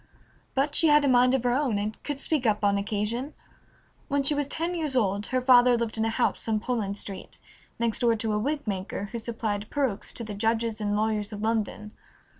But 0.55 0.73
she 0.73 0.87
had 0.87 1.05
a 1.05 1.07
mind 1.07 1.35
of 1.35 1.43
her 1.43 1.51
own 1.53 1.77
and 1.77 2.01
could 2.01 2.19
speak 2.19 2.47
up 2.47 2.63
on 2.63 2.75
occasion. 2.79 3.35
When 4.07 4.23
she 4.23 4.33
was 4.33 4.47
ten 4.47 4.73
years 4.73 4.95
old 4.95 5.27
her 5.27 5.43
father 5.43 5.77
lived 5.77 5.95
in 5.95 6.05
a 6.05 6.09
house 6.09 6.47
on 6.47 6.59
Poland 6.59 6.97
Street, 6.97 7.37
next 7.77 7.99
door 7.99 8.15
to 8.15 8.33
a 8.33 8.39
wig 8.39 8.65
maker, 8.65 9.09
who 9.11 9.19
supplied 9.19 9.69
perukes 9.69 10.11
to 10.13 10.23
the 10.23 10.33
judges 10.33 10.81
and 10.81 10.95
lawyers 10.95 11.31
of 11.31 11.43
London. 11.43 11.91